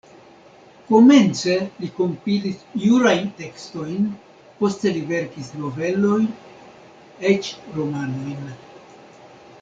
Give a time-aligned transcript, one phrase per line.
[0.85, 4.07] Komence li kompilis jurajn tekstojn,
[4.61, 6.25] poste li verkis novelojn,
[7.33, 8.49] eĉ romanojn.